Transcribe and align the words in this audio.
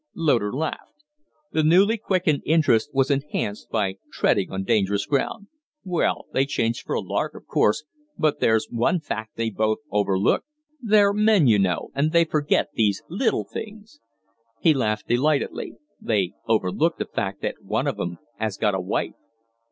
Loder 0.15 0.51
laughed. 0.51 1.03
The 1.51 1.61
newly 1.61 1.95
quickened 1.99 2.41
interest 2.43 2.89
was 2.91 3.11
enhanced 3.11 3.69
by 3.69 3.97
treading 4.11 4.51
on 4.51 4.63
dangerous 4.63 5.05
ground. 5.05 5.45
"Well, 5.83 6.25
they 6.33 6.47
change 6.47 6.81
for 6.81 6.95
a 6.95 6.99
lark, 6.99 7.35
of 7.35 7.45
course, 7.45 7.83
but 8.17 8.39
there's 8.39 8.67
one 8.71 8.99
fact 8.99 9.35
they 9.35 9.51
both 9.51 9.77
overlook. 9.91 10.43
They're 10.81 11.13
men, 11.13 11.45
you 11.45 11.59
know, 11.59 11.91
and 11.93 12.11
they 12.13 12.25
forget 12.25 12.69
these 12.73 13.03
little 13.11 13.43
things!" 13.45 13.99
He 14.59 14.73
laughed 14.73 15.07
delightedly. 15.07 15.75
"They 16.01 16.33
overlook 16.47 16.97
the 16.97 17.05
fact 17.05 17.43
that 17.43 17.61
one 17.61 17.85
of 17.85 17.99
'em 17.99 18.17
has 18.37 18.57
got 18.57 18.73
a 18.73 18.81
wife!" 18.81 19.13